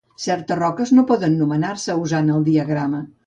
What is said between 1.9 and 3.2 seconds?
usant el diagrama.